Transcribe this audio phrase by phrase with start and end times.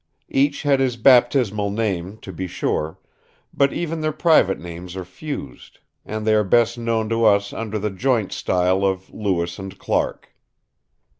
[0.31, 2.97] Each had his baptismal name, to be sure;
[3.53, 7.77] but even their private names are fused, and they are best known to us under
[7.77, 10.33] the joint style of Lewis and Clark.